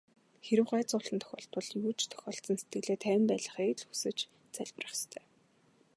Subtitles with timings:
[0.45, 4.17] Хэрэв гай зовлон тохиолдвол юу ч тохиолдсон сэтгэлээ тайван байлгахыг л хүсэж
[4.55, 5.25] залбирах ёстой.